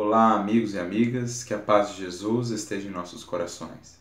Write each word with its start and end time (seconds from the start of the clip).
Olá, 0.00 0.36
amigos 0.36 0.74
e 0.74 0.78
amigas, 0.78 1.42
que 1.42 1.52
a 1.52 1.58
paz 1.58 1.90
de 1.90 2.04
Jesus 2.04 2.50
esteja 2.50 2.86
em 2.86 2.92
nossos 2.92 3.24
corações. 3.24 3.98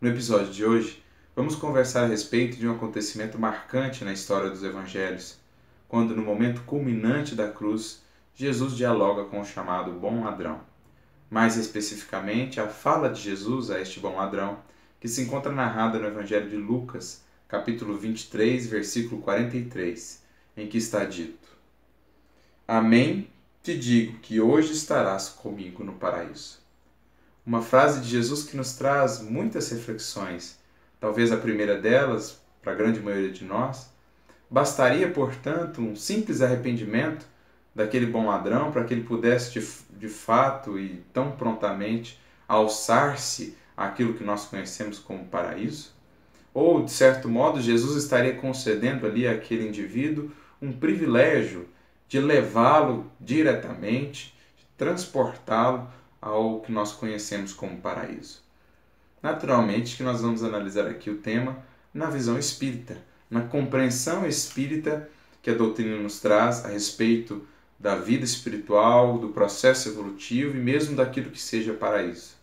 No 0.00 0.08
episódio 0.08 0.52
de 0.52 0.64
hoje, 0.64 1.00
vamos 1.36 1.54
conversar 1.54 2.02
a 2.02 2.08
respeito 2.08 2.56
de 2.56 2.66
um 2.66 2.74
acontecimento 2.74 3.38
marcante 3.38 4.04
na 4.04 4.12
história 4.12 4.50
dos 4.50 4.64
evangelhos, 4.64 5.38
quando, 5.86 6.16
no 6.16 6.22
momento 6.22 6.62
culminante 6.62 7.36
da 7.36 7.48
cruz, 7.48 8.02
Jesus 8.34 8.76
dialoga 8.76 9.26
com 9.26 9.40
o 9.40 9.44
chamado 9.44 9.92
bom 9.92 10.24
ladrão. 10.24 10.62
Mais 11.30 11.56
especificamente, 11.56 12.60
a 12.60 12.66
fala 12.66 13.08
de 13.08 13.20
Jesus 13.20 13.70
a 13.70 13.80
este 13.80 14.00
bom 14.00 14.16
ladrão, 14.16 14.58
que 14.98 15.06
se 15.06 15.22
encontra 15.22 15.52
narrada 15.52 15.96
no 16.00 16.08
Evangelho 16.08 16.50
de 16.50 16.56
Lucas, 16.56 17.24
capítulo 17.46 17.96
23, 17.96 18.66
versículo 18.66 19.22
43, 19.22 20.24
em 20.56 20.66
que 20.66 20.78
está 20.78 21.04
dito: 21.04 21.56
Amém 22.66 23.30
te 23.66 23.76
digo 23.76 24.20
que 24.20 24.40
hoje 24.40 24.72
estarás 24.72 25.28
comigo 25.28 25.82
no 25.82 25.94
paraíso. 25.94 26.60
Uma 27.44 27.60
frase 27.60 28.00
de 28.00 28.08
Jesus 28.08 28.44
que 28.44 28.56
nos 28.56 28.74
traz 28.74 29.20
muitas 29.20 29.68
reflexões. 29.72 30.56
Talvez 31.00 31.32
a 31.32 31.36
primeira 31.36 31.76
delas, 31.76 32.40
para 32.62 32.70
a 32.70 32.76
grande 32.76 33.00
maioria 33.00 33.32
de 33.32 33.44
nós, 33.44 33.90
bastaria, 34.48 35.10
portanto, 35.10 35.80
um 35.80 35.96
simples 35.96 36.42
arrependimento 36.42 37.26
daquele 37.74 38.06
bom 38.06 38.26
ladrão 38.26 38.70
para 38.70 38.84
que 38.84 38.94
ele 38.94 39.02
pudesse 39.02 39.58
de, 39.58 39.68
de 39.98 40.08
fato 40.08 40.78
e 40.78 41.02
tão 41.12 41.32
prontamente 41.32 42.20
alçar-se 42.46 43.58
àquilo 43.76 44.14
que 44.14 44.22
nós 44.22 44.44
conhecemos 44.44 45.00
como 45.00 45.24
paraíso? 45.24 45.92
Ou, 46.54 46.84
de 46.84 46.92
certo 46.92 47.28
modo, 47.28 47.60
Jesus 47.60 48.00
estaria 48.00 48.36
concedendo 48.36 49.04
ali 49.06 49.26
àquele 49.26 49.66
indivíduo 49.66 50.30
um 50.62 50.72
privilégio 50.72 51.68
de 52.08 52.20
levá-lo 52.20 53.10
diretamente, 53.20 54.34
de 54.56 54.64
transportá-lo 54.76 55.88
ao 56.20 56.60
que 56.60 56.72
nós 56.72 56.92
conhecemos 56.92 57.52
como 57.52 57.78
paraíso. 57.78 58.42
Naturalmente 59.22 59.96
que 59.96 60.02
nós 60.02 60.20
vamos 60.20 60.42
analisar 60.42 60.86
aqui 60.86 61.10
o 61.10 61.18
tema 61.18 61.58
na 61.92 62.10
visão 62.10 62.38
espírita, 62.38 62.96
na 63.30 63.42
compreensão 63.42 64.26
espírita 64.26 65.08
que 65.42 65.50
a 65.50 65.54
doutrina 65.54 65.96
nos 65.96 66.20
traz 66.20 66.64
a 66.64 66.68
respeito 66.68 67.46
da 67.78 67.96
vida 67.96 68.24
espiritual, 68.24 69.18
do 69.18 69.28
processo 69.28 69.88
evolutivo 69.88 70.56
e 70.56 70.60
mesmo 70.60 70.96
daquilo 70.96 71.30
que 71.30 71.40
seja 71.40 71.74
paraíso. 71.74 72.34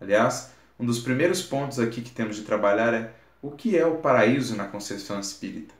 Aliás, 0.00 0.52
um 0.78 0.86
dos 0.86 1.00
primeiros 1.00 1.42
pontos 1.42 1.80
aqui 1.80 2.00
que 2.00 2.10
temos 2.10 2.36
de 2.36 2.42
trabalhar 2.42 2.94
é 2.94 3.12
o 3.42 3.50
que 3.50 3.76
é 3.76 3.84
o 3.86 3.96
paraíso 3.96 4.56
na 4.56 4.66
concepção 4.66 5.18
espírita. 5.18 5.74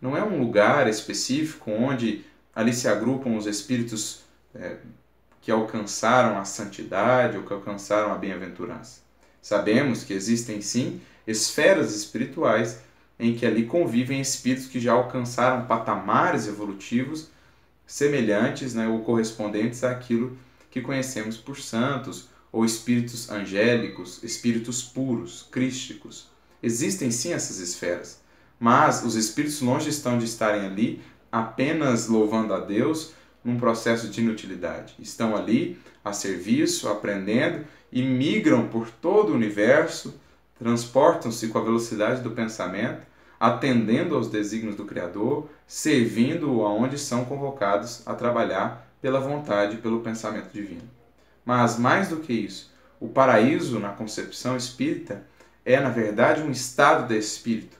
Não 0.00 0.16
é 0.16 0.22
um 0.22 0.38
lugar 0.38 0.88
específico 0.88 1.70
onde 1.70 2.24
ali 2.54 2.72
se 2.72 2.88
agrupam 2.88 3.36
os 3.36 3.46
espíritos 3.46 4.20
é, 4.54 4.76
que 5.40 5.50
alcançaram 5.50 6.38
a 6.38 6.44
santidade 6.44 7.36
ou 7.36 7.42
que 7.44 7.52
alcançaram 7.52 8.12
a 8.12 8.16
bem-aventurança. 8.16 9.00
Sabemos 9.42 10.04
que 10.04 10.14
existem 10.14 10.60
sim 10.60 11.00
esferas 11.26 11.94
espirituais 11.94 12.80
em 13.18 13.34
que 13.34 13.44
ali 13.44 13.66
convivem 13.66 14.20
espíritos 14.20 14.66
que 14.66 14.80
já 14.80 14.92
alcançaram 14.92 15.66
patamares 15.66 16.46
evolutivos 16.46 17.28
semelhantes 17.86 18.74
né, 18.74 18.88
ou 18.88 19.00
correspondentes 19.00 19.84
àquilo 19.84 20.36
que 20.70 20.80
conhecemos 20.80 21.36
por 21.36 21.58
santos 21.58 22.28
ou 22.50 22.64
espíritos 22.64 23.30
angélicos, 23.30 24.22
espíritos 24.22 24.82
puros, 24.82 25.46
crísticos. 25.50 26.28
Existem 26.62 27.10
sim 27.10 27.32
essas 27.32 27.58
esferas, 27.58 28.20
mas 28.58 29.04
os 29.04 29.16
espíritos 29.16 29.60
longe 29.60 29.90
estão 29.90 30.18
de 30.18 30.24
estarem 30.24 30.64
ali 30.64 31.02
apenas 31.34 32.06
louvando 32.06 32.54
a 32.54 32.60
Deus 32.60 33.12
num 33.44 33.58
processo 33.58 34.06
de 34.08 34.20
inutilidade. 34.20 34.94
Estão 35.00 35.34
ali 35.34 35.76
a 36.04 36.12
serviço, 36.12 36.88
aprendendo 36.88 37.64
e 37.90 38.04
migram 38.04 38.68
por 38.68 38.88
todo 38.88 39.30
o 39.30 39.34
universo, 39.34 40.14
transportam-se 40.56 41.48
com 41.48 41.58
a 41.58 41.64
velocidade 41.64 42.22
do 42.22 42.30
pensamento, 42.30 43.04
atendendo 43.40 44.14
aos 44.14 44.28
desígnios 44.30 44.76
do 44.76 44.84
Criador, 44.84 45.50
servindo 45.66 46.64
aonde 46.64 46.96
são 46.96 47.24
convocados 47.24 48.06
a 48.06 48.14
trabalhar 48.14 48.88
pela 49.02 49.18
vontade 49.18 49.78
pelo 49.78 50.02
pensamento 50.02 50.52
divino. 50.52 50.88
Mas 51.44 51.76
mais 51.76 52.10
do 52.10 52.18
que 52.18 52.32
isso, 52.32 52.72
o 53.00 53.08
paraíso 53.08 53.80
na 53.80 53.88
concepção 53.88 54.56
espírita 54.56 55.26
é, 55.64 55.80
na 55.80 55.90
verdade, 55.90 56.42
um 56.42 56.50
estado 56.52 57.08
de 57.08 57.18
espírito, 57.18 57.76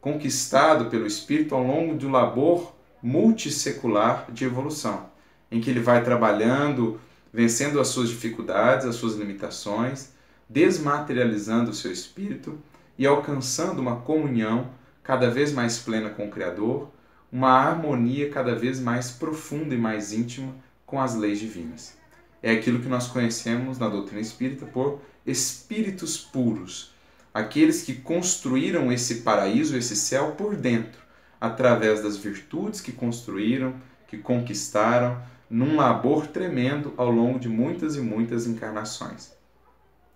conquistado 0.00 0.86
pelo 0.86 1.06
espírito 1.06 1.54
ao 1.54 1.62
longo 1.62 2.06
um 2.06 2.10
labor 2.10 2.74
multissecular 3.02 4.30
de 4.32 4.44
evolução, 4.44 5.10
em 5.50 5.60
que 5.60 5.70
ele 5.70 5.80
vai 5.80 6.02
trabalhando, 6.02 7.00
vencendo 7.32 7.80
as 7.80 7.88
suas 7.88 8.08
dificuldades, 8.08 8.86
as 8.86 8.96
suas 8.96 9.14
limitações, 9.14 10.12
desmaterializando 10.48 11.70
o 11.70 11.74
seu 11.74 11.92
espírito 11.92 12.58
e 12.96 13.06
alcançando 13.06 13.80
uma 13.80 13.96
comunhão 13.96 14.70
cada 15.02 15.30
vez 15.30 15.52
mais 15.52 15.78
plena 15.78 16.10
com 16.10 16.26
o 16.26 16.30
Criador, 16.30 16.90
uma 17.30 17.50
harmonia 17.50 18.30
cada 18.30 18.54
vez 18.54 18.80
mais 18.80 19.10
profunda 19.10 19.74
e 19.74 19.78
mais 19.78 20.12
íntima 20.12 20.54
com 20.86 21.00
as 21.00 21.14
leis 21.14 21.38
divinas. 21.38 21.96
É 22.42 22.52
aquilo 22.52 22.80
que 22.80 22.88
nós 22.88 23.08
conhecemos 23.08 23.78
na 23.78 23.88
doutrina 23.88 24.20
espírita 24.20 24.64
por 24.66 25.00
espíritos 25.26 26.16
puros, 26.16 26.94
aqueles 27.32 27.82
que 27.82 27.94
construíram 27.94 28.92
esse 28.92 29.16
paraíso, 29.16 29.76
esse 29.76 29.96
céu 29.96 30.32
por 30.32 30.56
dentro, 30.56 31.00
através 31.40 32.02
das 32.02 32.16
virtudes 32.16 32.80
que 32.80 32.92
construíram, 32.92 33.74
que 34.06 34.18
conquistaram, 34.18 35.20
num 35.48 35.76
labor 35.76 36.26
tremendo 36.26 36.92
ao 36.96 37.10
longo 37.10 37.38
de 37.38 37.48
muitas 37.48 37.96
e 37.96 38.00
muitas 38.00 38.46
encarnações. 38.46 39.32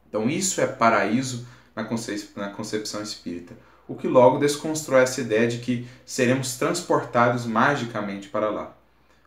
Então, 0.09 0.28
isso 0.28 0.61
é 0.61 0.67
paraíso 0.67 1.47
na 1.75 1.84
concepção 2.50 3.03
espírita, 3.03 3.55
o 3.89 3.94
que 3.94 4.06
logo 4.06 4.39
desconstrói 4.39 5.03
essa 5.03 5.21
ideia 5.21 5.49
de 5.49 5.59
que 5.59 5.87
seremos 6.05 6.56
transportados 6.56 7.47
magicamente 7.47 8.29
para 8.29 8.50
lá. 8.50 8.77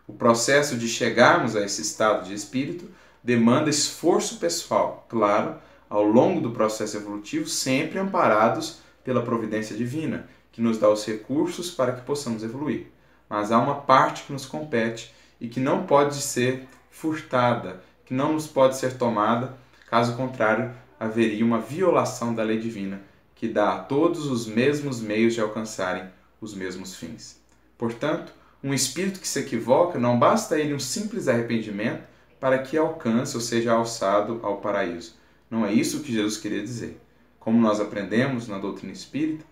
O 0.07 0.13
processo 0.13 0.77
de 0.77 0.87
chegarmos 0.87 1.55
a 1.55 1.65
esse 1.65 1.81
estado 1.81 2.27
de 2.27 2.35
espírito 2.35 2.87
demanda 3.23 3.69
esforço 3.69 4.37
pessoal, 4.37 5.05
claro, 5.09 5.55
ao 5.89 6.03
longo 6.03 6.41
do 6.41 6.51
processo 6.51 6.97
evolutivo, 6.97 7.47
sempre 7.47 7.99
amparados 7.99 8.79
pela 9.03 9.21
providência 9.21 9.75
divina, 9.75 10.27
que 10.51 10.61
nos 10.61 10.77
dá 10.77 10.89
os 10.89 11.05
recursos 11.05 11.69
para 11.69 11.93
que 11.93 12.05
possamos 12.05 12.43
evoluir. 12.43 12.87
Mas 13.29 13.51
há 13.51 13.59
uma 13.59 13.75
parte 13.75 14.23
que 14.23 14.33
nos 14.33 14.45
compete 14.45 15.13
e 15.39 15.47
que 15.47 15.59
não 15.59 15.85
pode 15.85 16.15
ser 16.15 16.67
furtada, 16.89 17.81
que 18.05 18.13
não 18.13 18.33
nos 18.33 18.47
pode 18.47 18.77
ser 18.77 18.97
tomada, 18.97 19.57
caso 19.89 20.15
contrário, 20.15 20.73
haveria 20.99 21.45
uma 21.45 21.59
violação 21.59 22.33
da 22.33 22.43
lei 22.43 22.57
divina, 22.57 23.01
que 23.35 23.47
dá 23.47 23.73
a 23.73 23.79
todos 23.79 24.27
os 24.27 24.47
mesmos 24.47 25.01
meios 25.01 25.33
de 25.33 25.41
alcançarem 25.41 26.05
os 26.39 26.53
mesmos 26.53 26.95
fins. 26.95 27.39
Portanto, 27.77 28.33
um 28.63 28.73
espírito 28.73 29.19
que 29.19 29.27
se 29.27 29.39
equivoca, 29.39 29.99
não 29.99 30.17
basta 30.17 30.57
ele 30.57 30.73
um 30.73 30.79
simples 30.79 31.27
arrependimento 31.27 32.03
para 32.39 32.59
que 32.59 32.77
alcance 32.77 33.35
ou 33.35 33.41
seja 33.41 33.73
alçado 33.73 34.39
ao 34.41 34.57
paraíso 34.57 35.15
não 35.49 35.65
é 35.65 35.73
isso 35.73 36.01
que 36.01 36.11
Jesus 36.11 36.37
queria 36.37 36.61
dizer. 36.61 36.99
Como 37.39 37.59
nós 37.59 37.79
aprendemos 37.79 38.47
na 38.47 38.57
doutrina 38.57 38.91
espírita, 38.91 39.45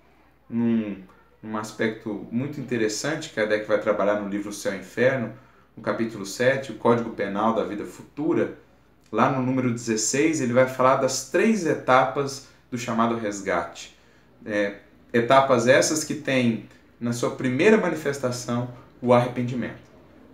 num, 0.49 0.97
num 1.41 1.57
aspecto 1.57 2.27
muito 2.31 2.59
interessante 2.59 3.29
que 3.29 3.35
Kardec 3.35 3.67
vai 3.67 3.79
trabalhar 3.79 4.19
no 4.19 4.29
livro 4.29 4.51
Céu 4.51 4.73
e 4.73 4.79
Inferno, 4.79 5.33
no 5.75 5.81
capítulo 5.83 6.25
7, 6.25 6.71
o 6.71 6.75
Código 6.75 7.11
Penal 7.11 7.55
da 7.55 7.63
Vida 7.63 7.85
Futura, 7.85 8.57
lá 9.11 9.31
no 9.31 9.43
número 9.43 9.71
16, 9.71 10.41
ele 10.41 10.53
vai 10.53 10.67
falar 10.67 10.97
das 10.97 11.29
três 11.29 11.65
etapas 11.65 12.47
do 12.69 12.77
chamado 12.77 13.15
resgate. 13.15 13.95
É, 14.45 14.77
etapas 15.13 15.67
essas 15.67 16.03
que 16.03 16.15
têm 16.15 16.67
na 16.99 17.13
sua 17.13 17.31
primeira 17.31 17.77
manifestação 17.77 18.69
o 19.01 19.13
arrependimento. 19.13 19.83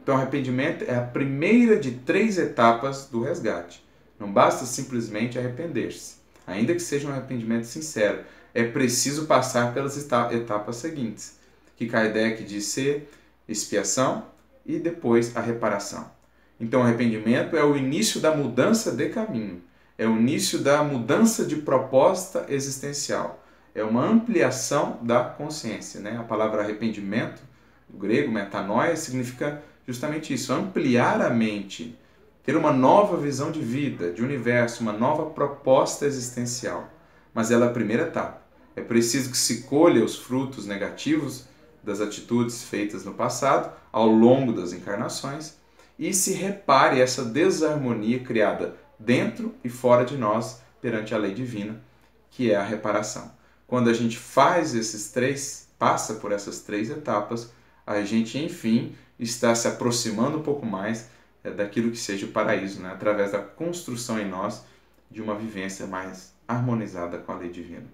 Então, 0.01 0.15
arrependimento 0.15 0.85
é 0.87 0.95
a 0.95 1.01
primeira 1.01 1.77
de 1.77 1.91
três 1.91 2.37
etapas 2.37 3.07
do 3.11 3.21
resgate. 3.21 3.83
Não 4.19 4.31
basta 4.31 4.65
simplesmente 4.65 5.39
arrepender-se, 5.39 6.15
ainda 6.45 6.73
que 6.73 6.81
seja 6.81 7.07
um 7.07 7.11
arrependimento 7.11 7.65
sincero. 7.65 8.19
É 8.53 8.63
preciso 8.63 9.25
passar 9.25 9.73
pelas 9.73 9.97
etapas 9.97 10.75
seguintes, 10.75 11.37
que 11.77 11.87
Kardec 11.87 12.43
diz 12.43 12.65
ser 12.65 13.09
expiação 13.47 14.25
e 14.65 14.77
depois 14.77 15.35
a 15.37 15.39
reparação. 15.39 16.11
Então, 16.59 16.83
arrependimento 16.83 17.55
é 17.55 17.63
o 17.63 17.77
início 17.77 18.19
da 18.19 18.35
mudança 18.35 18.91
de 18.91 19.07
caminho, 19.09 19.61
é 19.97 20.05
o 20.05 20.17
início 20.17 20.59
da 20.59 20.83
mudança 20.83 21.45
de 21.45 21.55
proposta 21.57 22.45
existencial, 22.49 23.45
é 23.73 23.83
uma 23.83 24.05
ampliação 24.05 24.99
da 25.01 25.23
consciência. 25.23 26.01
Né? 26.01 26.17
A 26.17 26.23
palavra 26.23 26.61
arrependimento, 26.61 27.41
grego 27.89 28.31
metanoia, 28.31 28.95
significa 28.97 29.63
justamente 29.87 30.33
isso, 30.33 30.51
ampliar 30.51 31.21
a 31.21 31.29
mente 31.29 31.97
ter 32.43 32.55
uma 32.55 32.71
nova 32.71 33.17
visão 33.17 33.51
de 33.51 33.59
vida, 33.59 34.11
de 34.11 34.23
universo, 34.23 34.81
uma 34.81 34.93
nova 34.93 35.27
proposta 35.27 36.05
existencial. 36.05 36.89
Mas 37.33 37.51
ela 37.51 37.65
é 37.65 37.69
a 37.69 37.73
primeira 37.73 38.03
etapa. 38.03 38.41
É 38.75 38.81
preciso 38.81 39.31
que 39.31 39.37
se 39.37 39.63
colha 39.63 40.03
os 40.03 40.17
frutos 40.17 40.65
negativos 40.65 41.45
das 41.83 42.01
atitudes 42.01 42.63
feitas 42.63 43.03
no 43.05 43.13
passado, 43.13 43.71
ao 43.91 44.07
longo 44.07 44.53
das 44.53 44.73
encarnações, 44.73 45.57
e 45.97 46.13
se 46.13 46.33
repare 46.33 47.01
essa 47.01 47.25
desarmonia 47.25 48.19
criada 48.19 48.77
dentro 48.97 49.53
e 49.63 49.69
fora 49.69 50.05
de 50.05 50.17
nós 50.17 50.61
perante 50.81 51.13
a 51.13 51.17
lei 51.17 51.33
divina, 51.33 51.81
que 52.29 52.51
é 52.51 52.55
a 52.55 52.63
reparação. 52.63 53.31
Quando 53.67 53.89
a 53.89 53.93
gente 53.93 54.17
faz 54.17 54.73
esses 54.73 55.11
três, 55.11 55.67
passa 55.77 56.15
por 56.15 56.31
essas 56.31 56.61
três 56.61 56.89
etapas, 56.89 57.51
a 57.85 58.01
gente 58.01 58.37
enfim 58.37 58.95
está 59.19 59.53
se 59.53 59.67
aproximando 59.67 60.37
um 60.37 60.41
pouco 60.41 60.65
mais 60.65 61.09
daquilo 61.43 61.91
que 61.91 61.97
seja 61.97 62.25
o 62.25 62.31
paraíso, 62.31 62.81
né? 62.81 62.91
através 62.91 63.31
da 63.31 63.39
construção 63.39 64.19
em 64.19 64.27
nós 64.27 64.63
de 65.09 65.21
uma 65.21 65.35
vivência 65.35 65.87
mais 65.87 66.33
harmonizada 66.47 67.17
com 67.17 67.31
a 67.31 67.37
lei 67.37 67.49
divina. 67.49 67.87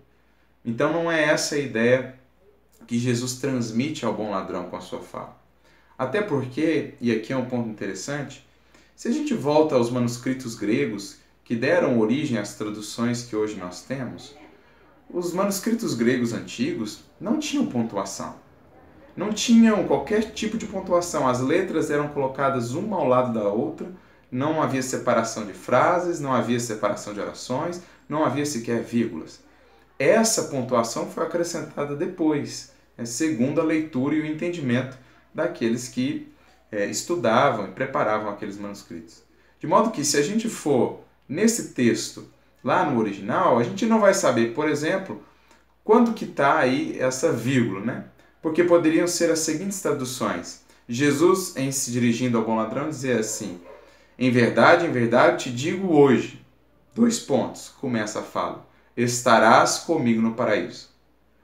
Então 0.63 0.91
não 0.91 1.11
é 1.11 1.25
essa 1.25 1.55
a 1.55 1.59
ideia 1.59 2.15
que 2.87 2.97
Jesus 2.97 3.35
transmite 3.35 4.05
ao 4.05 4.13
bom 4.13 4.31
ladrão 4.31 4.69
com 4.69 4.75
a 4.75 4.81
sua 4.81 4.99
fala. 4.99 5.39
Até 5.97 6.21
porque, 6.21 6.95
e 6.99 7.11
aqui 7.11 7.31
é 7.31 7.37
um 7.37 7.45
ponto 7.45 7.69
interessante, 7.69 8.45
se 8.95 9.07
a 9.07 9.11
gente 9.11 9.33
volta 9.33 9.75
aos 9.75 9.89
manuscritos 9.89 10.55
gregos 10.55 11.19
que 11.43 11.55
deram 11.55 11.99
origem 11.99 12.37
às 12.37 12.55
traduções 12.55 13.23
que 13.23 13.35
hoje 13.35 13.55
nós 13.55 13.83
temos, 13.83 14.35
os 15.09 15.33
manuscritos 15.33 15.93
gregos 15.93 16.33
antigos 16.33 17.03
não 17.19 17.39
tinham 17.39 17.67
pontuação. 17.67 18.35
Não 19.15 19.31
tinham 19.31 19.85
qualquer 19.85 20.31
tipo 20.31 20.57
de 20.57 20.65
pontuação. 20.65 21.27
As 21.27 21.39
letras 21.39 21.89
eram 21.89 22.09
colocadas 22.09 22.73
uma 22.73 22.97
ao 22.97 23.07
lado 23.07 23.33
da 23.33 23.47
outra, 23.47 23.87
não 24.31 24.61
havia 24.61 24.81
separação 24.81 25.45
de 25.45 25.53
frases, 25.53 26.19
não 26.19 26.33
havia 26.33 26.59
separação 26.59 27.13
de 27.13 27.21
orações, 27.21 27.81
não 28.09 28.25
havia 28.25 28.45
sequer 28.45 28.83
vírgulas. 28.83 29.39
Essa 29.97 30.43
pontuação 30.45 31.09
foi 31.09 31.23
acrescentada 31.23 31.95
depois, 31.95 32.73
né, 32.97 33.05
segundo 33.05 33.61
a 33.61 33.63
leitura 33.63 34.15
e 34.15 34.21
o 34.21 34.25
entendimento 34.25 34.97
daqueles 35.33 35.87
que 35.87 36.27
é, 36.71 36.85
estudavam 36.85 37.67
e 37.67 37.71
preparavam 37.71 38.29
aqueles 38.29 38.57
manuscritos. 38.57 39.23
De 39.59 39.67
modo 39.67 39.91
que, 39.91 40.03
se 40.03 40.17
a 40.17 40.21
gente 40.21 40.49
for 40.49 40.99
nesse 41.27 41.69
texto 41.69 42.27
lá 42.63 42.89
no 42.89 42.99
original, 42.99 43.57
a 43.57 43.63
gente 43.63 43.85
não 43.85 44.01
vai 44.01 44.13
saber, 44.13 44.53
por 44.53 44.67
exemplo, 44.67 45.23
quando 45.83 46.13
que 46.13 46.25
está 46.25 46.57
aí 46.57 46.99
essa 46.99 47.31
vírgula, 47.31 47.79
né? 47.79 48.05
Porque 48.45 48.63
poderiam 48.63 49.07
ser 49.07 49.31
as 49.31 49.39
seguintes 49.39 49.81
traduções. 49.81 50.63
Jesus, 50.87 51.57
em 51.57 51.71
se 51.71 51.91
dirigindo 51.91 52.37
ao 52.37 52.45
bom 52.45 52.55
ladrão, 52.55 52.87
dizia 52.87 53.19
assim: 53.19 53.59
Em 54.19 54.29
verdade, 54.29 54.85
em 54.85 54.91
verdade 54.91 55.45
te 55.45 55.51
digo 55.51 55.91
hoje. 55.91 56.45
Dois 56.93 57.17
pontos, 57.17 57.69
começa 57.81 58.19
a 58.19 58.21
fala: 58.21 58.63
Estarás 58.95 59.79
comigo 59.79 60.21
no 60.21 60.35
paraíso. 60.35 60.89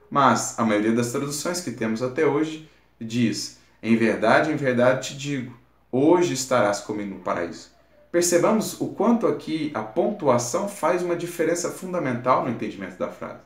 Mas 0.08 0.56
a 0.56 0.64
maioria 0.64 0.92
das 0.92 1.10
traduções 1.10 1.60
que 1.60 1.72
temos 1.72 2.04
até 2.04 2.24
hoje 2.24 2.70
diz: 3.00 3.58
Em 3.82 3.96
verdade, 3.96 4.52
em 4.52 4.56
verdade 4.56 5.08
te 5.08 5.16
digo, 5.16 5.58
hoje 5.90 6.34
estarás 6.34 6.78
comigo 6.78 7.16
no 7.16 7.20
paraíso. 7.20 7.70
Percebamos 8.12 8.80
o 8.80 8.90
quanto 8.90 9.26
aqui 9.26 9.72
a 9.74 9.82
pontuação 9.82 10.68
faz 10.68 11.02
uma 11.02 11.16
diferença 11.16 11.68
fundamental 11.68 12.44
no 12.44 12.50
entendimento 12.52 12.96
da 12.96 13.08
frase. 13.08 13.40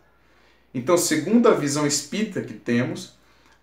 Então, 0.74 0.98
segundo 0.98 1.48
a 1.48 1.54
visão 1.54 1.86
espírita 1.86 2.42
que 2.42 2.52
temos, 2.52 3.15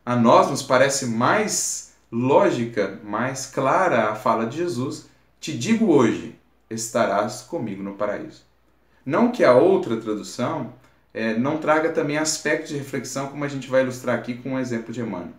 a 0.06 0.16
nós 0.16 0.50
nos 0.50 0.62
parece 0.62 1.06
mais 1.06 1.94
lógica, 2.12 3.00
mais 3.04 3.46
clara 3.46 4.10
a 4.10 4.16
fala 4.16 4.46
de 4.46 4.58
Jesus: 4.58 5.08
Te 5.40 5.58
digo 5.58 5.92
hoje, 5.92 6.36
estarás 6.70 7.42
comigo 7.42 7.82
no 7.82 7.96
paraíso. 7.96 8.44
Não 9.06 9.32
que 9.32 9.44
a 9.44 9.54
outra 9.54 9.98
tradução 9.98 10.74
é, 11.14 11.36
não 11.38 11.58
traga 11.58 11.90
também 11.90 12.18
aspectos 12.18 12.70
de 12.70 12.78
reflexão, 12.78 13.28
como 13.28 13.44
a 13.44 13.48
gente 13.48 13.70
vai 13.70 13.84
ilustrar 13.84 14.18
aqui 14.18 14.36
com 14.36 14.54
um 14.54 14.60
exemplo 14.60 14.94
de 14.94 15.02
Emmanuel. 15.02 15.34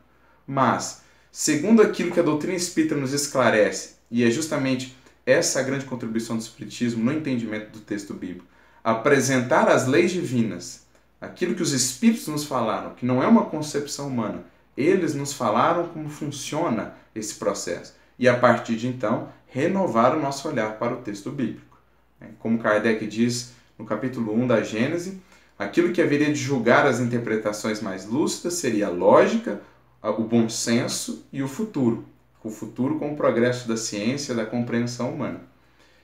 Mas, 0.47 1.03
segundo 1.33 1.83
aquilo 1.83 2.13
que 2.13 2.21
a 2.21 2.25
doutrina 2.25 2.57
espírita 2.57 2.95
nos 2.95 3.13
esclarece, 3.13 3.95
e 4.11 4.23
é 4.25 4.31
justamente 4.31 4.97
essa 5.27 5.61
a 5.61 5.63
grande 5.63 5.87
contribuição 5.87 6.37
do 6.37 6.43
Espiritismo 6.43 7.03
no 7.03 7.13
entendimento 7.13 7.71
do 7.71 7.81
texto 7.81 8.13
bíblico. 8.13 8.47
Apresentar 8.83 9.69
as 9.69 9.87
leis 9.87 10.13
divinas, 10.13 10.87
aquilo 11.21 11.55
que 11.55 11.63
os 11.63 11.73
Espíritos 11.73 12.29
nos 12.29 12.45
falaram, 12.45 12.95
que 12.95 13.07
não 13.07 13.23
é 13.23 13.27
uma 13.27 13.47
concepção 13.47 14.09
humana, 14.09 14.45
eles 14.77 15.15
nos 15.15 15.33
falaram 15.33 15.89
como 15.89 16.09
funciona 16.09 16.95
esse 17.15 17.35
processo. 17.37 17.95
E 18.19 18.29
a 18.29 18.39
partir 18.39 18.77
de 18.77 18.89
então, 18.89 19.29
renovar 19.47 20.17
o 20.17 20.21
nosso 20.21 20.49
olhar 20.49 20.79
para 20.79 20.95
o 20.95 21.03
texto 21.03 21.31
bíblico. 21.31 21.79
É, 22.21 22.27
como 22.39 22.59
Kardec 22.59 23.07
diz 23.07 23.53
no 23.79 23.85
capítulo 23.85 24.35
1 24.35 24.47
da 24.47 24.63
Gênese, 24.63 25.21
aquilo 25.59 25.93
que 25.93 26.03
haveria 26.03 26.33
de 26.33 26.39
julgar 26.39 26.87
as 26.87 27.01
interpretações 27.01 27.81
mais 27.81 28.07
lúcidas 28.07 28.55
seria 28.55 28.87
a 28.87 28.91
lógica, 28.91 29.61
o 30.03 30.23
bom 30.23 30.49
senso 30.49 31.25
e 31.33 31.43
o 31.43 31.49
futuro 31.49 32.07
o 32.45 32.51
futuro 32.51 32.99
com 32.99 33.13
o 33.13 33.17
progresso 33.17 33.67
da 33.67 33.77
ciência, 33.77 34.35
da 34.35 34.45
compreensão 34.45 35.13
humana. 35.13 35.41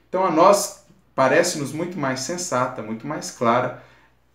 Então 0.08 0.24
a 0.24 0.30
nós 0.30 0.84
parece-nos 1.14 1.70
muito 1.70 1.98
mais 1.98 2.20
sensata, 2.20 2.82
muito 2.82 3.06
mais 3.06 3.30
clara 3.30 3.84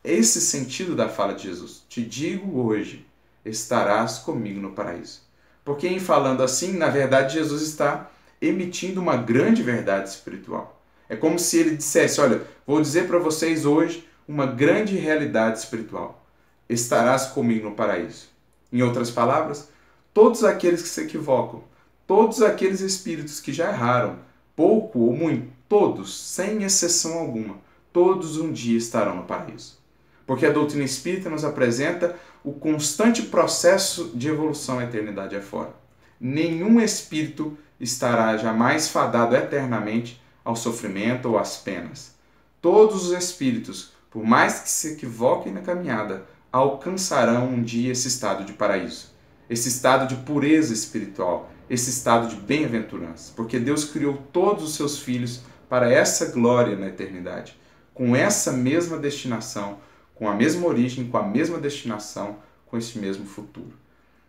esse 0.03 0.39
sentido 0.39 0.95
da 0.95 1.09
fala 1.09 1.33
de 1.33 1.43
Jesus. 1.43 1.83
Te 1.89 2.05
digo 2.05 2.61
hoje, 2.61 3.05
estarás 3.45 4.19
comigo 4.19 4.59
no 4.59 4.71
paraíso. 4.71 5.21
Porque 5.63 5.88
em 5.88 6.00
falando 6.00 6.44
assim, 6.44 6.77
na 6.77 6.89
verdade 6.89 7.36
Jesus 7.36 7.62
está 7.62 8.09
emitindo 8.42 9.00
uma 9.00 9.15
grande 9.15 9.63
verdade 9.63 10.09
espiritual. 10.09 10.81
É 11.07 11.15
como 11.15 11.39
se 11.39 11.59
ele 11.59 11.77
dissesse: 11.77 12.19
Olha, 12.19 12.42
vou 12.65 12.81
dizer 12.81 13.07
para 13.07 13.19
vocês 13.19 13.65
hoje 13.65 14.07
uma 14.27 14.45
grande 14.45 14.97
realidade 14.97 15.59
espiritual. 15.59 16.25
Estarás 16.68 17.27
comigo 17.27 17.69
no 17.69 17.75
paraíso. 17.75 18.27
Em 18.74 18.81
outras 18.81 19.12
palavras, 19.12 19.69
todos 20.13 20.44
aqueles 20.44 20.81
que 20.81 20.89
se 20.89 21.01
equivocam, 21.01 21.63
Todos 22.07 22.44
aqueles 22.44 22.81
espíritos 22.81 23.39
que 23.39 23.51
já 23.51 23.69
erraram, 23.69 24.19
pouco 24.56 25.00
ou 25.00 25.12
muito, 25.12 25.47
todos, 25.68 26.15
sem 26.15 26.62
exceção 26.62 27.18
alguma, 27.18 27.57
todos 27.92 28.37
um 28.37 28.52
dia 28.52 28.78
estarão 28.78 29.16
no 29.16 29.23
paraíso. 29.23 29.80
Porque 30.28 30.45
a 30.45 30.52
doutrina 30.52 30.83
espírita 30.83 31.31
nos 31.31 31.44
apresenta 31.44 32.16
o 32.45 32.54
constante 32.54 33.23
processo 33.23 34.11
de 34.14 34.30
evolução 34.30 34.78
à 34.78 34.83
eternidade 34.83 35.35
afora. 35.35 35.73
Nenhum 36.21 36.80
espírito 36.80 37.57
estará 37.80 38.37
jamais 38.37 38.87
fadado 38.87 39.35
eternamente 39.35 40.21
ao 40.44 40.56
sofrimento 40.56 41.28
ou 41.28 41.40
às 41.40 41.57
penas. 41.57 42.14
Todos 42.61 43.09
os 43.09 43.18
espíritos, 43.18 43.94
por 44.11 44.23
mais 44.23 44.59
que 44.59 44.69
se 44.69 44.94
equivoquem 44.94 45.52
na 45.52 45.61
caminhada, 45.61 46.23
alcançarão 46.52 47.47
um 47.49 47.64
dia 47.64 47.92
esse 47.92 48.07
estado 48.07 48.45
de 48.45 48.54
paraíso, 48.54 49.07
esse 49.49 49.68
estado 49.68 50.07
de 50.07 50.16
pureza 50.23 50.71
espiritual, 50.71 51.49
esse 51.68 51.90
estado 51.90 52.28
de 52.28 52.35
bem-aventurança, 52.35 53.33
porque 53.35 53.57
Deus 53.57 53.85
criou 53.85 54.18
todos 54.31 54.64
os 54.64 54.75
seus 54.75 54.99
filhos 54.99 55.42
para 55.68 55.92
essa 55.92 56.28
glória 56.28 56.75
na 56.75 56.87
eternidade, 56.87 57.59
com 57.92 58.16
essa 58.16 58.52
mesma 58.52 58.97
destinação, 58.97 59.80
com 60.16 60.28
a 60.30 60.34
mesma 60.34 60.66
origem, 60.66 61.07
com 61.07 61.18
a 61.18 61.24
mesma 61.24 61.60
destinação, 61.60 62.38
com 62.66 62.78
esse 62.78 62.98
mesmo 62.98 63.26
futuro. 63.26 63.74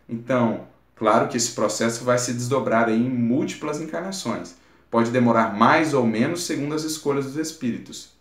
Então, 0.07 0.67
claro 0.95 1.27
que 1.27 1.37
esse 1.37 1.53
processo 1.53 2.03
vai 2.03 2.17
se 2.17 2.33
desdobrar 2.33 2.89
em 2.89 3.09
múltiplas 3.09 3.81
encarnações. 3.81 4.55
Pode 4.91 5.11
demorar 5.11 5.55
mais 5.55 5.93
ou 5.93 6.05
menos 6.05 6.45
segundo 6.45 6.75
as 6.75 6.83
escolhas 6.83 7.25
dos 7.25 7.35
espíritos. 7.35 8.11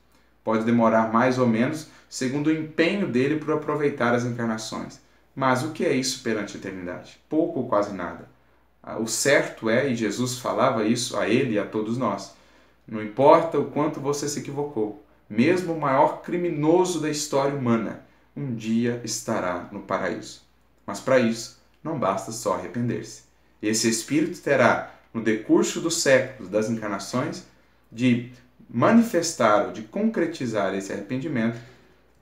Pode 0.43 0.65
demorar 0.65 1.13
mais 1.13 1.39
ou 1.39 1.47
menos 1.47 1.89
segundo 2.09 2.47
o 2.47 2.53
empenho 2.53 3.09
dele 3.09 3.37
por 3.37 3.53
aproveitar 3.53 4.15
as 4.15 4.25
encarnações. 4.25 5.01
Mas 5.35 5.63
o 5.63 5.73
que 5.73 5.85
é 5.85 5.93
isso 5.93 6.23
perante 6.23 6.57
a 6.57 6.61
eternidade? 6.61 7.21
Pouco 7.29 7.61
ou 7.61 7.69
quase 7.69 7.93
nada. 7.93 8.29
Ah, 8.83 8.99
o 8.99 9.07
certo 9.07 9.69
é, 9.69 9.91
e 9.91 9.97
Jesus 9.97 10.39
falava 10.39 10.85
isso 10.85 11.17
a 11.19 11.29
ele 11.29 11.55
e 11.55 11.59
a 11.59 11.67
todos 11.67 11.99
nós, 11.99 12.35
não 12.87 13.03
importa 13.03 13.59
o 13.59 13.71
quanto 13.71 14.01
você 14.01 14.29
se 14.29 14.39
equivocou, 14.39 15.05
mesmo 15.29 15.75
o 15.75 15.81
maior 15.81 16.23
criminoso 16.23 17.01
da 17.01 17.11
história 17.11 17.55
humana, 17.55 18.05
um 18.37 18.55
dia 18.55 19.01
estará 19.05 19.69
no 19.73 19.81
paraíso. 19.81 20.43
Mas 20.87 21.01
para 21.01 21.19
isso, 21.19 21.61
não 21.83 21.99
basta 21.99 22.33
só 22.33 22.55
arrepender-se. 22.55 23.23
Esse 23.63 23.89
espírito 23.89 24.41
terá, 24.41 24.95
no 25.13 25.23
decurso 25.23 25.81
dos 25.81 26.03
séculos 26.03 26.51
das 26.51 26.69
encarnações, 26.69 27.45
de 27.91 28.31
manifestar 28.69 29.67
ou 29.67 29.73
de 29.73 29.83
concretizar 29.83 30.75
esse 30.75 30.93
arrependimento 30.93 31.59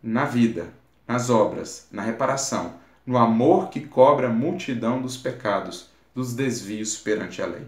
na 0.03 0.25
vida, 0.25 0.69
nas 1.07 1.31
obras, 1.31 1.89
na 1.91 2.03
reparação, 2.03 2.75
no 3.07 3.19
amor 3.19 3.71
que 3.71 3.81
cobre 3.81 4.27
a 4.27 4.31
multidão 4.31 5.03
dos 5.03 5.17
pecados 5.17 5.91
dos 6.15 6.35
desvios 6.35 6.97
perante 6.97 7.43
a 7.43 7.47
lei. 7.47 7.67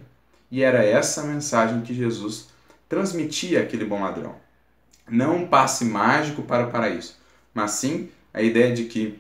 E 0.51 0.63
era 0.63 0.85
essa 0.85 1.23
a 1.23 1.25
mensagem 1.25 1.83
que 1.83 1.93
Jesus 1.93 2.49
transmitia 2.89 3.63
àquele 3.63 3.85
bom 3.85 4.03
ladrão. 4.03 4.46
Não 5.09 5.37
um 5.37 5.47
passe 5.47 5.85
mágico 5.85 6.43
para 6.43 6.67
o 6.67 6.71
paraíso, 6.71 7.15
mas 7.55 7.73
sim 7.73 8.11
a 8.33 8.43
ideia 8.43 8.75
de 8.75 8.85
que 8.85 9.19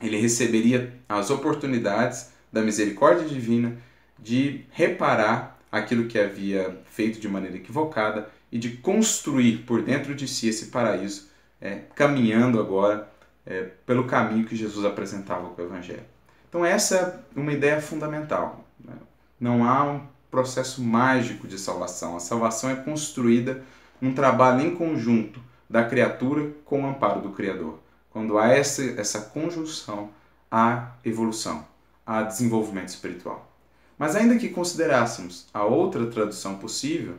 ele 0.00 0.16
receberia 0.16 0.94
as 1.08 1.30
oportunidades 1.30 2.30
da 2.52 2.62
misericórdia 2.62 3.26
divina 3.26 3.76
de 4.18 4.64
reparar 4.70 5.58
aquilo 5.70 6.06
que 6.06 6.18
havia 6.18 6.78
feito 6.86 7.20
de 7.20 7.28
maneira 7.28 7.56
equivocada 7.56 8.28
e 8.50 8.58
de 8.58 8.70
construir 8.78 9.58
por 9.58 9.82
dentro 9.82 10.14
de 10.14 10.26
si 10.26 10.48
esse 10.48 10.66
paraíso, 10.66 11.28
é, 11.60 11.82
caminhando 11.94 12.58
agora 12.58 13.08
é, 13.44 13.68
pelo 13.84 14.06
caminho 14.06 14.46
que 14.46 14.56
Jesus 14.56 14.84
apresentava 14.84 15.48
com 15.50 15.60
o 15.60 15.64
Evangelho. 15.64 16.04
Então, 16.48 16.64
essa 16.64 17.22
é 17.36 17.38
uma 17.38 17.52
ideia 17.52 17.80
fundamental. 17.80 18.64
Né? 18.82 18.94
Não 19.38 19.64
há 19.64 19.84
um 19.84 20.00
processo 20.30 20.82
mágico 20.82 21.46
de 21.46 21.58
salvação. 21.58 22.16
A 22.16 22.20
salvação 22.20 22.70
é 22.70 22.76
construída 22.76 23.62
num 24.00 24.14
trabalho 24.14 24.60
em 24.60 24.74
conjunto 24.74 25.40
da 25.68 25.84
criatura 25.84 26.50
com 26.64 26.82
o 26.82 26.86
amparo 26.86 27.20
do 27.20 27.30
Criador. 27.30 27.78
Quando 28.10 28.38
há 28.38 28.48
essa, 28.48 28.82
essa 29.00 29.20
conjunção, 29.20 30.10
há 30.50 30.92
evolução, 31.04 31.66
há 32.06 32.22
desenvolvimento 32.22 32.88
espiritual. 32.88 33.50
Mas 33.98 34.16
ainda 34.16 34.36
que 34.36 34.48
considerássemos 34.48 35.46
a 35.52 35.64
outra 35.64 36.06
tradução 36.06 36.56
possível, 36.56 37.16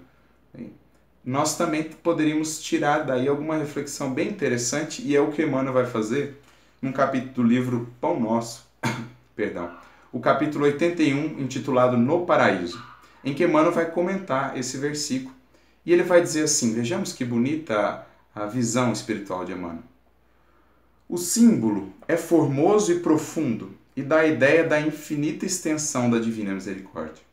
nós 1.24 1.58
também 1.58 1.84
poderíamos 1.84 2.62
tirar 2.62 3.04
daí 3.04 3.28
alguma 3.28 3.58
reflexão 3.58 4.14
bem 4.14 4.30
interessante, 4.30 5.02
e 5.06 5.16
é 5.16 5.22
o 5.22 5.32
que 5.32 5.44
Emmanuel 5.44 5.74
vai 5.74 5.86
fazer 5.86 6.42
num 6.82 6.92
capítulo 6.92 7.34
do 7.34 7.44
livro 7.44 7.90
Pão 8.00 8.20
Nosso, 8.20 8.66
perdão, 9.36 9.70
o 10.12 10.20
capítulo 10.20 10.66
81, 10.66 11.40
intitulado 11.40 11.98
No 11.98 12.26
Paraíso, 12.26 12.84
em 13.24 13.34
que 13.34 13.44
Emmanuel 13.44 13.74
vai 13.74 13.92
comentar 13.92 14.58
esse 14.58 14.78
versículo. 14.78 15.36
E 15.86 15.94
ele 15.94 16.04
vai 16.04 16.22
dizer 16.22 16.44
assim: 16.44 16.74
vejamos 16.74 17.14
que 17.14 17.26
bonita 17.26 18.06
a 18.34 18.46
visão 18.46 18.92
espiritual 18.92 19.46
de 19.46 19.54
Emmanuel. 19.54 19.84
O 21.08 21.18
símbolo 21.18 21.92
é 22.08 22.16
formoso 22.16 22.92
e 22.92 23.00
profundo 23.00 23.76
e 23.96 24.04
dá 24.04 24.20
a 24.20 24.28
ideia 24.28 24.64
da 24.64 24.80
infinita 24.80 25.46
extensão 25.46 26.10
da 26.10 26.20
divina 26.20 26.54
misericórdia. 26.54 27.24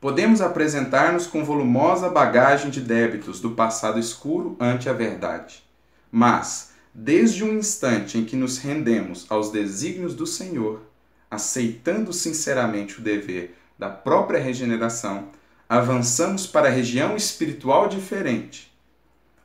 Podemos 0.00 0.40
apresentar-nos 0.40 1.26
com 1.26 1.44
volumosa 1.44 2.08
bagagem 2.08 2.70
de 2.70 2.80
débitos 2.80 3.40
do 3.40 3.52
passado 3.52 3.98
escuro 3.98 4.56
ante 4.58 4.88
a 4.88 4.92
verdade. 4.92 5.62
Mas, 6.10 6.72
desde 6.92 7.44
o 7.44 7.52
instante 7.52 8.18
em 8.18 8.24
que 8.24 8.34
nos 8.34 8.58
rendemos 8.58 9.26
aos 9.28 9.50
desígnios 9.50 10.14
do 10.14 10.26
Senhor, 10.26 10.82
aceitando 11.30 12.12
sinceramente 12.12 12.98
o 12.98 13.02
dever 13.02 13.56
da 13.78 13.88
própria 13.88 14.40
regeneração, 14.40 15.28
avançamos 15.72 16.46
para 16.46 16.68
a 16.68 16.70
região 16.70 17.16
espiritual 17.16 17.88
diferente, 17.88 18.70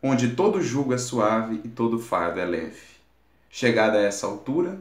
onde 0.03 0.35
todo 0.35 0.61
jugo 0.61 0.93
é 0.93 0.97
suave 0.97 1.61
e 1.63 1.69
todo 1.69 1.99
fardo 1.99 2.41
é 2.41 2.43
leve. 2.43 2.81
Chegada 3.49 3.97
a 3.97 4.01
essa 4.01 4.27
altura, 4.27 4.77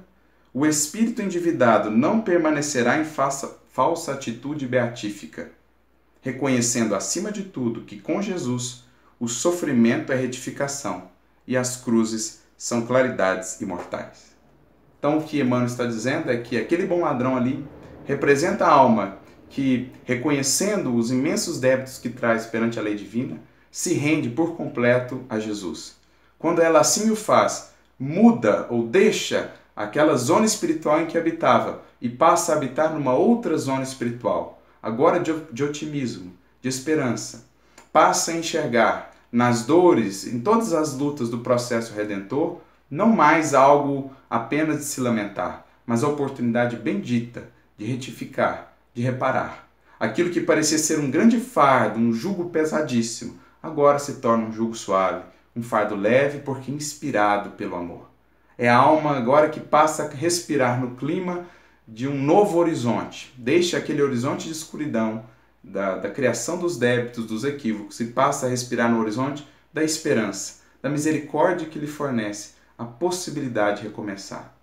o 0.53 0.67
espírito 0.67 1.23
endividado 1.23 1.89
não 1.89 2.21
permanecerá 2.21 2.99
em 2.99 3.05
falsa, 3.05 3.59
falsa 3.71 4.13
atitude 4.13 4.67
beatífica, 4.67 5.53
reconhecendo 6.21 6.97
acima 6.97 7.31
de 7.31 7.45
tudo 7.45 7.83
que 7.83 8.01
com 8.01 8.21
Jesus 8.21 8.83
o 9.21 9.29
sofrimento 9.29 10.13
é 10.13 10.17
retificação 10.17 11.05
e 11.47 11.57
as 11.57 11.77
cruzes 11.77 12.43
são 12.59 12.85
claridades 12.85 13.61
imortais. 13.61 14.35
Então, 14.99 15.19
o 15.19 15.23
que 15.23 15.39
Emmanuel 15.39 15.69
está 15.69 15.87
dizendo 15.87 16.29
é 16.29 16.39
que 16.39 16.59
aquele 16.59 16.87
bom 16.87 17.03
ladrão 17.03 17.37
ali 17.37 17.65
representa 18.05 18.65
a 18.67 18.73
alma 18.73 19.25
que, 19.49 19.91
reconhecendo 20.05 20.95
os 20.95 21.11
imensos 21.11 21.61
débitos 21.61 21.99
que 21.99 22.09
traz 22.09 22.47
perante 22.47 22.79
a 22.79 22.83
lei 22.83 22.95
divina, 22.95 23.41
se 23.71 23.95
rende 23.95 24.29
por 24.29 24.57
completo 24.57 25.25
a 25.29 25.39
Jesus. 25.39 25.97
Quando 26.39 26.61
ela 26.61 26.81
assim 26.81 27.11
o 27.11 27.17
faz, 27.17 27.73
muda 27.99 28.67
ou 28.71 28.87
deixa 28.87 29.53
aquela 29.75 30.17
zona 30.17 30.47
espiritual 30.47 31.01
em 31.01 31.07
que 31.07 31.19
habitava 31.19 31.83
e 32.01 32.09
passa 32.09 32.53
a 32.53 32.57
habitar 32.57 32.93
numa 32.93 33.15
outra 33.15 33.57
zona 33.57 33.83
espiritual, 33.83 34.63
agora 34.83 35.21
de, 35.21 35.33
de 35.53 35.65
otimismo, 35.65 36.33
de 36.61 36.69
esperança. 36.69 37.45
Passa 37.93 38.33
a 38.33 38.37
enxergar 38.37 39.15
nas 39.31 39.65
dores, 39.65 40.27
em 40.27 40.41
todas 40.41 40.73
as 40.73 40.97
lutas 40.97 41.29
do 41.29 41.39
processo 41.39 41.95
redentor, 41.95 42.61
não 42.91 43.09
mais 43.09 43.55
algo 43.55 44.11
apenas 44.31 44.79
de 44.79 44.85
se 44.85 45.01
lamentar, 45.01 45.67
mas 45.85 46.03
a 46.03 46.09
oportunidade 46.09 46.77
bendita 46.77 47.49
de 47.77 47.85
retificar, 47.85 48.76
de 48.97 49.03
reparar. 49.03 49.69
Aquilo 50.01 50.31
que 50.31 50.41
parecia 50.41 50.79
ser 50.79 50.99
um 50.99 51.11
grande 51.11 51.39
fardo, 51.39 52.01
um 52.01 52.15
jugo 52.15 52.49
pesadíssimo, 52.49 53.39
agora 53.63 53.99
se 53.99 54.15
torna 54.15 54.47
um 54.47 54.53
jugo 54.53 54.75
suave, 54.75 55.23
um 55.55 55.63
fardo 55.63 55.95
leve 55.95 56.39
porque 56.39 56.73
inspirado 56.73 57.51
pelo 57.51 57.77
amor. 57.77 58.09
É 58.57 58.71
a 58.71 58.77
alma 58.77 59.15
agora 59.15 59.51
que 59.51 59.61
passa 59.61 60.05
a 60.05 60.09
respirar 60.09 60.81
no 60.81 60.97
clima 60.97 61.45
de 61.87 62.09
um 62.09 62.17
novo 62.17 62.59
horizonte. 62.59 63.35
Deixa 63.37 63.77
aquele 63.77 64.03
horizonte 64.03 64.47
de 64.47 64.53
escuridão, 64.53 65.25
da, 65.63 65.97
da 65.97 66.11
criação 66.11 66.59
dos 66.59 66.79
débitos, 66.79 67.27
dos 67.27 67.45
equívocos, 67.45 68.01
e 68.01 68.07
passa 68.07 68.47
a 68.47 68.49
respirar 68.49 68.91
no 68.91 69.01
horizonte 69.01 69.47
da 69.75 69.83
esperança, 69.83 70.61
da 70.81 70.89
misericórdia 70.89 71.67
que 71.67 71.79
lhe 71.79 71.89
fornece 71.89 72.53
a 72.79 72.85
possibilidade 72.85 73.83
de 73.83 73.89
recomeçar. 73.89 74.55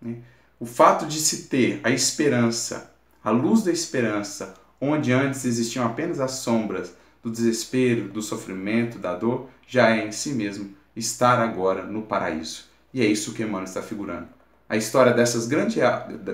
Né? 0.00 0.18
O 0.60 0.64
fato 0.64 1.04
de 1.04 1.18
se 1.18 1.48
ter 1.48 1.80
a 1.82 1.90
esperança 1.90 2.91
a 3.22 3.30
luz 3.30 3.62
da 3.62 3.70
esperança, 3.70 4.54
onde 4.80 5.12
antes 5.12 5.44
existiam 5.44 5.86
apenas 5.86 6.20
as 6.20 6.32
sombras 6.32 6.94
do 7.22 7.30
desespero, 7.30 8.08
do 8.08 8.20
sofrimento, 8.20 8.98
da 8.98 9.14
dor, 9.14 9.48
já 9.66 9.90
é 9.90 10.06
em 10.06 10.12
si 10.12 10.32
mesmo 10.32 10.74
estar 10.96 11.38
agora 11.38 11.84
no 11.84 12.02
paraíso. 12.02 12.64
E 12.92 13.00
é 13.00 13.06
isso 13.06 13.32
que 13.32 13.42
Emmanuel 13.42 13.64
está 13.64 13.80
figurando. 13.80 14.28
A 14.68 14.76
história 14.76 15.12
dessas 15.12 15.46
grandes, 15.46 15.76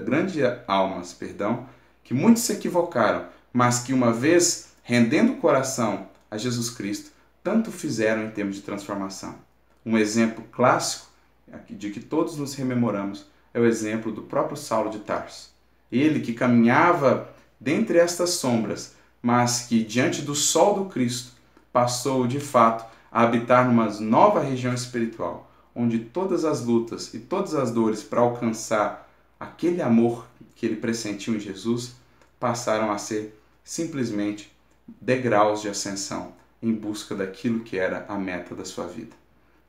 grandes 0.05 0.37
almas, 0.67 1.13
perdão, 1.13 1.69
que 2.03 2.15
muitos 2.15 2.43
se 2.43 2.53
equivocaram, 2.53 3.27
mas 3.53 3.81
que 3.81 3.93
uma 3.93 4.13
vez 4.13 4.73
rendendo 4.83 5.33
o 5.33 5.37
coração 5.37 6.09
a 6.31 6.39
Jesus 6.39 6.71
Cristo, 6.71 7.11
tanto 7.43 7.71
fizeram 7.71 8.25
em 8.25 8.31
termos 8.31 8.57
de 8.57 8.63
transformação. 8.63 9.35
Um 9.85 9.99
exemplo 9.99 10.45
clássico 10.51 11.09
de 11.69 11.91
que 11.91 12.01
todos 12.01 12.37
nos 12.37 12.55
rememoramos 12.55 13.27
é 13.53 13.61
o 13.61 13.67
exemplo 13.67 14.11
do 14.11 14.23
próprio 14.23 14.57
Saulo 14.57 14.91
de 14.91 15.01
Tarso. 15.01 15.51
Ele 15.91 16.21
que 16.21 16.33
caminhava 16.33 17.29
dentre 17.59 17.99
estas 17.99 18.31
sombras, 18.31 18.95
mas 19.23 19.63
que 19.63 19.83
diante 19.83 20.23
do 20.23 20.35
sol 20.35 20.75
do 20.75 20.85
Cristo 20.87 21.33
passou 21.73 22.27
de 22.27 22.41
fato 22.41 22.87
a 23.11 23.23
habitar 23.23 23.67
numa 23.67 23.89
nova 24.01 24.41
região 24.41 24.75
espiritual, 24.75 25.51
onde 25.75 25.99
todas 25.99 26.45
as 26.45 26.65
lutas 26.65 27.13
e 27.15 27.19
todas 27.19 27.55
as 27.55 27.71
dores 27.71 28.03
para 28.03 28.21
alcançar 28.21 29.11
aquele 29.39 29.81
amor 29.81 30.27
que 30.55 30.67
ele 30.67 30.77
pressentiu 30.77 31.35
em 31.35 31.41
Jesus 31.41 31.95
passaram 32.39 32.91
a 32.91 32.99
ser 32.99 33.41
simplesmente 33.65 34.53
degraus 35.01 35.63
de 35.63 35.69
ascensão 35.69 36.33
em 36.63 36.73
busca 36.73 37.15
daquilo 37.15 37.61
que 37.61 37.79
era 37.79 38.05
a 38.09 38.17
meta 38.17 38.55
da 38.55 38.65
sua 38.65 38.87
vida. 38.87 39.15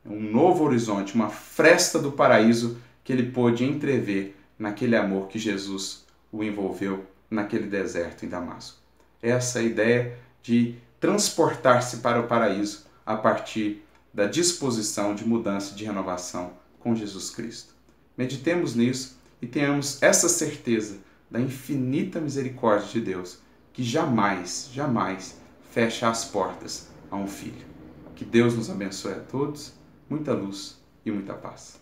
Um 0.05 0.19
novo 0.19 0.63
horizonte, 0.63 1.13
uma 1.13 1.29
fresta 1.29 1.99
do 1.99 2.11
paraíso 2.11 2.77
que 3.03 3.13
ele 3.13 3.31
pôde 3.31 3.63
entrever 3.63 4.35
naquele 4.57 4.95
amor 4.95 5.27
que 5.27 5.37
Jesus 5.37 6.05
o 6.31 6.43
envolveu 6.43 7.05
naquele 7.29 7.67
deserto 7.67 8.25
em 8.25 8.29
Damasco. 8.29 8.77
Essa 9.21 9.59
é 9.59 9.61
a 9.61 9.65
ideia 9.65 10.17
de 10.41 10.75
transportar-se 10.99 11.97
para 11.97 12.19
o 12.19 12.27
paraíso 12.27 12.85
a 13.05 13.15
partir 13.15 13.83
da 14.13 14.25
disposição 14.25 15.13
de 15.13 15.25
mudança, 15.25 15.75
de 15.75 15.85
renovação 15.85 16.53
com 16.79 16.95
Jesus 16.95 17.29
Cristo. 17.29 17.73
Meditemos 18.17 18.75
nisso 18.75 19.17
e 19.41 19.47
tenhamos 19.47 20.01
essa 20.01 20.27
certeza 20.27 20.97
da 21.29 21.39
infinita 21.39 22.19
misericórdia 22.19 22.89
de 22.89 23.01
Deus, 23.01 23.39
que 23.71 23.83
jamais, 23.83 24.69
jamais 24.73 25.37
fecha 25.71 26.09
as 26.09 26.25
portas 26.25 26.87
a 27.11 27.15
um 27.15 27.27
filho. 27.27 27.67
Que 28.15 28.25
Deus 28.25 28.55
nos 28.55 28.69
abençoe 28.69 29.13
a 29.13 29.19
todos, 29.19 29.73
muita 30.09 30.33
luz 30.33 30.77
e 31.05 31.11
muita 31.11 31.33
paz. 31.33 31.79